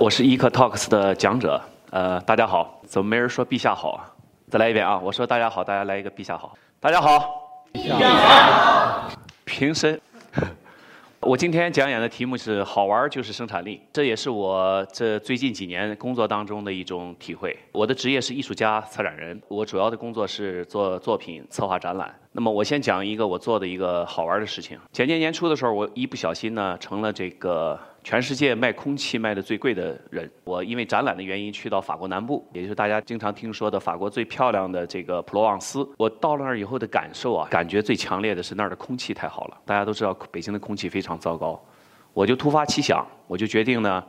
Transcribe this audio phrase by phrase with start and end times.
[0.00, 1.60] 我是 Eco Talks 的讲者，
[1.90, 4.06] 呃，大家好，怎么没人说陛下好啊？
[4.48, 4.96] 再来一遍啊！
[4.96, 6.56] 我说大家好，大家来一个陛下好。
[6.78, 7.18] 大家好，
[7.72, 9.10] 陛下好。
[9.44, 10.00] 平身。
[11.18, 17.58] 我今天讲演的题目是“好玩就是生产力”，这也是我这最近几年工作当中的一种体会。
[17.72, 22.14] 我的职业是艺术家、策展人，我主要的工作是做作品、策划展览。
[22.30, 24.78] 那么我先讲一个我做的一个好玩的事情。
[24.92, 27.76] 前年年初的时候，我一不小心呢，成了这个。
[28.08, 35.86] 全世界卖空气卖的最贵的人，我因为展览的原因去到法国南部，也就是大家经常听说的法国最漂亮的这个普罗旺斯。
[35.98, 39.58] 我到了那儿以后的感受啊，感觉最强烈的是那儿的空气太好了。
[39.66, 41.62] 大家都知道北京的空气非常糟糕，
[42.14, 44.02] 我就突发奇想，我就决定呢。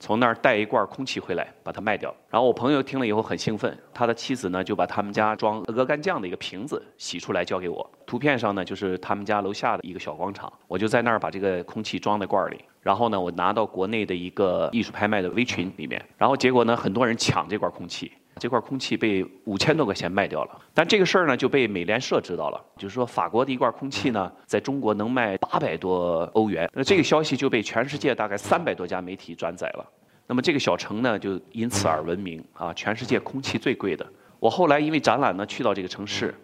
[0.00, 2.12] 从那儿带一罐空气回来，把它卖掉。
[2.28, 7.88] 然后我朋友听了以后很兴奋，他的妻子呢就把他们家装鹅肝酱的一个瓶子洗出来交给我。
[8.04, 12.58] 图片上呢就是他们家楼下的一个小广场，我就在那儿把这个空气装在罐里。
[12.84, 18.12] 然后呢，我拿到国内的一个艺术拍卖的微群里面，然后结果呢，很多人抢这罐空气。
[18.40, 29.86] 这块空气被五千多块钱卖掉了，但这个事儿呢就被美联社知道了，就是说法国的一罐空气呢，在中国能卖八百多欧元，那这个消息就被全世界大概三百多家媒体转载了，
[30.26, 34.04] 那么这个小城呢就因此而闻名啊，全世界空气最贵的。
[34.40, 36.34] 我后来因为展览呢去到这个城市，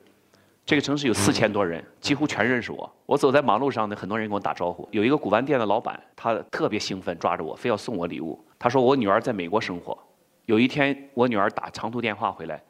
[0.70, 2.88] 这个城市有四千多人，几乎全认识我。
[3.04, 4.88] 我走在马路上呢，很多人跟我打招呼。
[4.92, 8.38] 有一个古玩店的老板，他特别兴奋，抓着我非要送我礼物。
[8.56, 9.98] 他说我女儿在美国生活。
[10.46, 12.62] 有一天，我女儿打长途电话回来，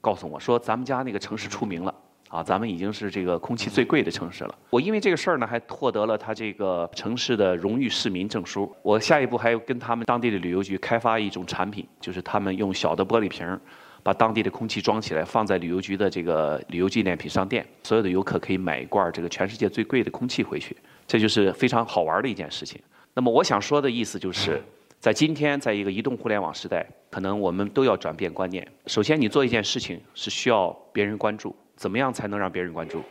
[0.00, 1.92] 告诉我说：“咱们家那个城市出名了，
[2.28, 8.72] 啊，咱们已经是这个空气最贵的城市了。”我因为这个事儿呢，还获得了他这个城市的荣誉市民证书。
[8.82, 13.58] 我下一步还要跟他们当地的旅游局开发一种产品，就是他们用小的玻璃瓶，
[14.08, 20.74] 把当地的空气装起来，放在旅游局的这个旅游纪念品商店，所有的游客可以买一罐这个全世界最贵的空气回去。
[21.06, 22.80] 这就是非常好玩的一件事情。
[23.12, 24.62] 那么我想说的意思就是。
[24.98, 28.66] 在今天，在一个移动互联网时代，可能我们都要转变观念。
[28.86, 33.02] 首先，你做一件事情是需要别人关注，怎么样才能让别人关注？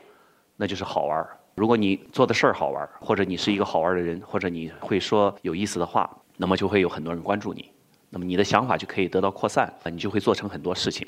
[0.56, 1.24] 那就是好玩。
[1.53, 7.69] 如果你做的事儿好玩，或者你是一个好玩的人，或者你会说有意思的话，那么就会有很多人关注你，
[8.17, 11.07] 那么你的想法就可以得到扩散，你就会做成很多事情。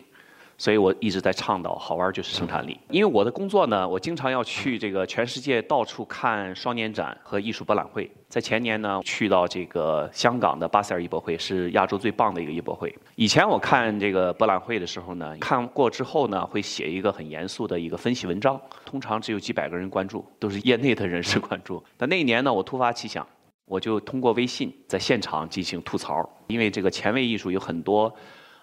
[0.59, 2.79] 所以我一直在倡导，好玩就是生产力。
[2.91, 8.07] 因为我的工作呢，我经常要去这个全世界到处看双年展和艺术博览会。
[8.27, 12.95] 在前年呢，去到这个香港的巴塞尔艺博会，是亚洲最棒的一个艺博会。
[13.15, 21.83] 以前我看这个博览会的时候呢，看过之后呢，会写一个很严肃的一个分析文章，通常只有几百个人关注，都是业内的人士关注。
[21.97, 23.25] 但那一年呢，我突发奇想，
[23.69, 28.13] 我就通过微信在现场进行吐槽，因为这个前卫艺术有很多。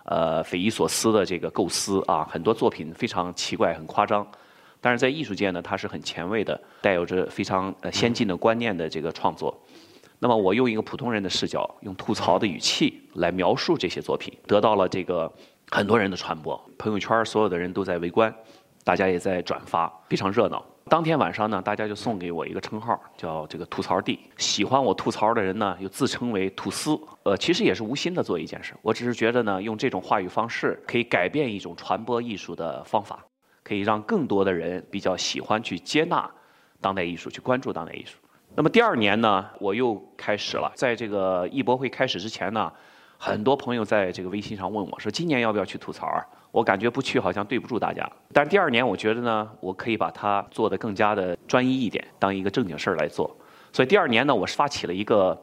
[0.08, 4.24] 呃，匪夷所思的这个构思啊，很多作品非常奇怪、很夸张，
[4.80, 9.60] 但是在艺术界呢，它是很前卫的，带有着非常呃先进的观念的这个创作。
[10.20, 15.28] 那么，我用一个普通人的视角，用吐槽的语气来描述这些作品，得到了这个
[15.72, 18.32] 很多人的传播，朋友圈所有的人都在围观，
[18.84, 20.64] 大家也在转发，非常热闹。
[20.88, 24.20] 当天晚上呢，大家就送给我一个称号，叫这个吐槽帝。
[24.38, 26.96] 喜欢我吐槽的人呢，又自称为吐司。
[27.24, 28.72] 呃，其实也是无心的做一件事。
[28.82, 33.18] 我只是觉得呢，用这种话语方式可以改变一种传播艺术的方法，
[33.64, 36.30] 可以让更多的人比较喜欢去接纳
[36.80, 38.18] 当代艺术，去关注当代艺术。
[38.54, 40.70] 那么第二年呢，我又开始了。
[40.76, 42.72] 在这个艺博会开始之前呢，
[43.18, 46.08] 很多朋友在这个微信上问我说：“今年要不要去吐槽？”
[46.52, 53.36] 我感觉不去好像对不住大家，但是第二年我觉得呢，我可以把它做得更加的专一一点，当一个正经事儿来做。
[53.74, 55.38] 所以第二年呢，我是发起了一个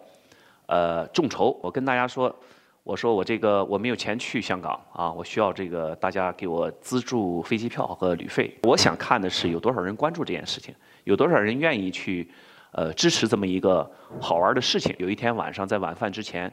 [0.65, 2.35] 呃众筹，我跟大家说，
[2.83, 8.57] 我说我这个我没有钱去香港啊，我需要这个大家给我资助飞机票和旅费。
[8.63, 10.73] 我想看的是有多少人关注这件事情，
[11.03, 12.27] 有多少人愿意去
[12.71, 13.87] 呃支持这么一个
[14.19, 14.95] 好玩的事情。
[14.97, 16.51] 有一天晚上在晚饭之前，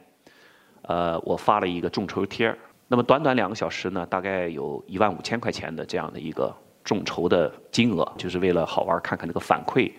[0.83, 2.57] 呃，我发了一个众筹贴儿。
[2.87, 6.53] 那么短短两个小时呢，大概有一万五千块钱的这样的一个
[6.83, 9.91] 众筹的金额，就是为了好玩看看这个反馈，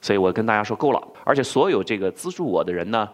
[0.00, 3.08] 所以我跟大家说够了，而且所有这个资助我的人呢。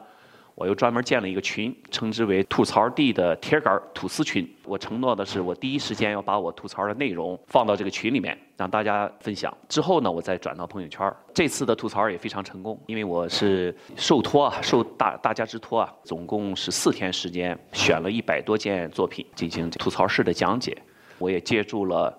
[0.57, 4.51] 我又专门建了一个群，称之为“吐槽地”的铁杆吐司群。
[4.65, 9.55] 我承诺的是，我第一时间要把我吐槽的内容放到这个群里面，让大家分享。
[9.69, 11.13] 之后呢，我再转到朋友圈。
[11.35, 20.75] 这次的吐槽也非常成功，因为我是受托啊，受大大家之托啊，总共是四天时间，选了一百多件作品进行吐槽式的讲解。
[21.19, 22.19] 我也借助了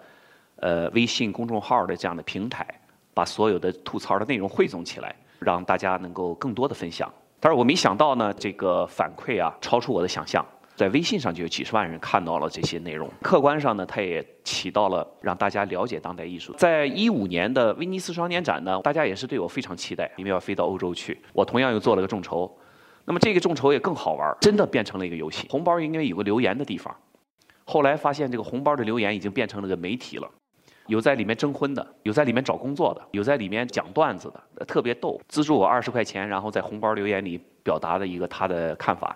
[0.57, 2.67] 呃微信公众号的这样的平台，
[3.15, 7.11] 把所有的吐槽的内容汇总起来，让大家能够更多的分享。
[7.39, 10.43] 但是我没想到呢，这个反馈啊超出我的想象，
[10.75, 13.09] 在微信上就有几十万人看到了这些内容。
[13.21, 16.53] 客观上呢，它也起到了让大家了解当代艺术。
[16.53, 21.19] 在一五年的威尼斯双年展呢，大家也是对我非常期待，因为要飞到欧洲去。
[21.33, 22.51] 我同样又做了个众筹，
[23.05, 25.47] 那么这个众筹也更好玩，真的变成了一个游戏。
[25.49, 26.95] 红包应该有个留言的地方，
[27.65, 30.27] 后来发现这个红包的留言已经变成了个媒体了，
[30.87, 35.21] 有在里面征婚的，有在里面找工作的，有在里面讲段子的，特别逗。
[35.27, 39.15] 资助我二十块钱，然后在红包留言里表达了一个他的看法。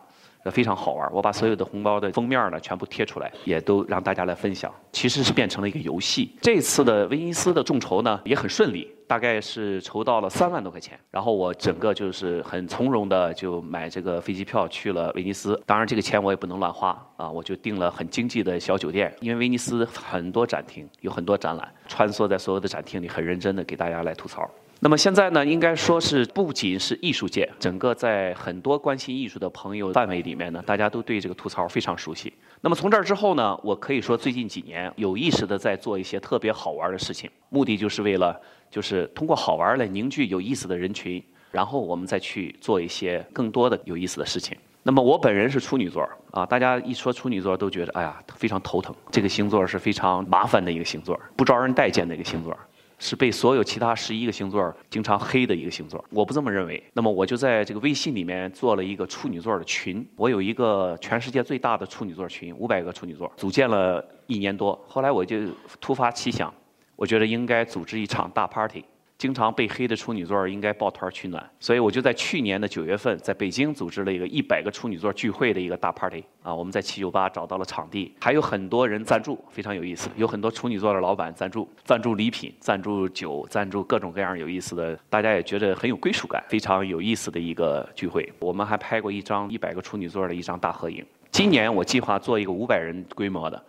[0.52, 4.74] 非常好玩，我把所有的红包的封面呢全部贴出来，也都让大家来分享。
[4.92, 6.36] 其实是变成了一个游戏。
[6.42, 10.98] 这次的威尼斯的众筹呢也很顺利，大概是筹到了三万多块钱。
[11.10, 15.62] 然后我整个就是很从容的就买这个飞机票去了威尼斯。
[15.66, 19.14] 当然这个钱我也不能乱花啊，我就订了很经济的小酒店。
[19.20, 24.50] 因为威尼斯很多展厅，有很多展览，穿梭在所有的展厅里，很认真的给大家来吐槽。
[24.80, 32.34] 那么现在呢，应该说是不仅是艺术界，整个在很多关心艺术的朋友范围里面呢，大家都对这个吐槽非常熟悉。
[32.64, 44.56] 那么从这儿之后呢，我可以说最近几年有意识的在做一些特别好玩的事情，目的就是为了就是通过好玩来凝聚有意思的人群，然后我们再去做一些更多的有意思的事情。
[44.84, 52.56] 那么我本人是处女座啊，大家一说处女座都觉得哎呀非常头疼，这个星座是非常麻烦的一个星座，不招人待见的一个星座。
[53.04, 56.82] 是被所有其他十一个星座经常黑的一个星座，我不这么认为。
[56.94, 64.80] 那么我就在这个微信里面做了一个处女座的群，我有一个全世界最大的处女座群，五百个处女座，组建了一年多。
[64.88, 65.38] 后来我就
[65.80, 66.54] 突发奇想，
[66.96, 68.86] 我觉得应该组织一场大 party。
[69.22, 76.52] 经常被黑的处女座应该抱团取暖，所以我就在去年的九月份，在北京组织了一个一百个处女座聚会的一个大 party 啊。
[76.52, 80.10] 我们在七九八找到了场地，还有很多人赞助，非常有意思。
[80.16, 88.28] 有很多处女座的老板赞助，赞助礼品，赞助酒，赞助各种各样有意思的，大家也觉得很有归属感，非常有意思的一个聚会。
[88.40, 91.06] 我们还拍过一张一百个处女座的一张大合影。
[91.30, 93.64] 今年我计划做一个五百人规模的。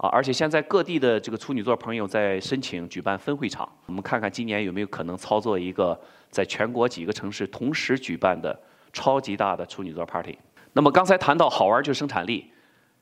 [0.00, 5.98] 啊，而且现在各地的这个处女座朋友在申请举办分会场，我们看看今年有没有可能操作一个
[6.30, 8.58] 在全国几个城市同时举办的
[8.94, 10.38] 超级大的处女座 party。
[10.72, 12.50] 那么刚才谈到好玩就生产力，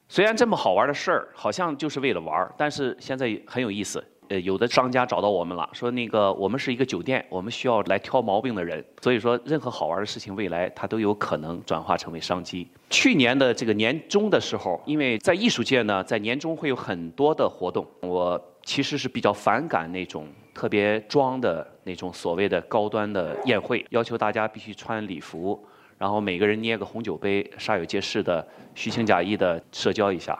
[0.09, 4.05] 虽然这么好玩的事儿好像就是为了玩儿，但是现在很有意思。
[4.29, 8.85] 呃，有的商家找到我们了，说那个我们是一个酒店，我们需要来挑毛病的人。
[9.01, 12.69] 所以说，任何好玩的事情，未来它都有可能转化成为商机。
[12.91, 25.59] 去年的这个年终的时候，因为在艺术界呢，在年终会有很多的活动，我其实是比较反感那种特别装的那种所谓的高端的宴会，要求大家必须穿礼服，
[25.97, 30.39] 然后每个人捏个红酒杯，煞有介事的虚情假意的社交一下。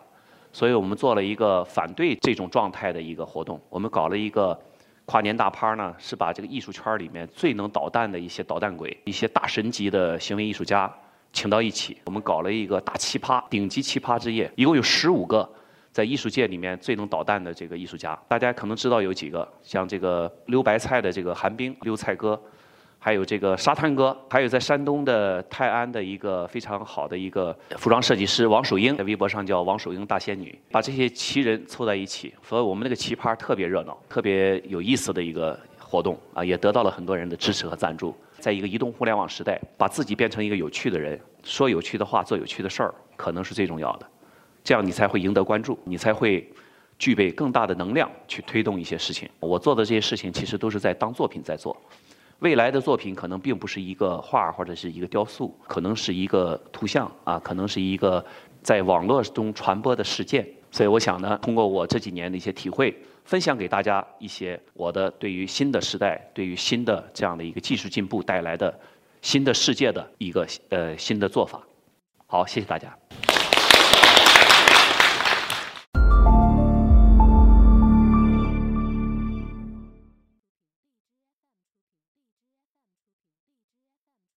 [0.59, 4.61] 所以我们做了一个反对这种状态的一个活动，我们搞了一个
[5.05, 10.93] 跨年大趴呢，是把这个艺术圈里面最能捣蛋的一些捣蛋鬼、一些大神级的行为艺术家
[11.33, 15.49] 请到一起，我们搞了一个大奇葩、顶级奇葩之夜，一共有十五个
[15.93, 22.37] 在艺术界里面最能捣蛋的这个艺术家，大家可能知道有几个，像这个溜白菜的这个韩冰溜菜哥。
[23.01, 38.15] 还有这个沙滩哥，还有在山东的泰安的一个非常好的一个服装设计师王守英，在微博上叫王守英大仙女，把这些奇人凑在一起，所以我们那个奇葩特别热闹，特别有意思的一个活动啊，也得到了很多人的支持和赞助。
[38.41, 44.07] 在一个移动互联网时代，把自己变成一个有趣的人，说有趣的话，做有趣的事儿，可能是最重要的。
[44.63, 46.49] 这样你才会赢得关注，你才会
[46.99, 49.29] 具备更大的能量去推动一些事情。
[49.41, 51.77] 我做的这些事情，其实都是在当作品在做。
[52.41, 58.25] 未来的作品可能并不是一个画或者是一个雕塑，可能是一个图像啊，可能是一个
[58.63, 60.49] 在网络中传播的事件。
[60.71, 68.79] 所以我想呢，通过我这几年的一些体会，分享给大家一些我的对于新的时代、对于新的这样的一个技术进步带来的
[69.21, 71.61] 新的世界的一个呃新的做法。
[72.27, 72.97] 好，谢谢大家。